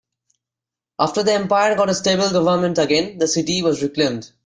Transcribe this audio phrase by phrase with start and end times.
[0.97, 4.31] After the empire got a stable government again, the city was reclaimed.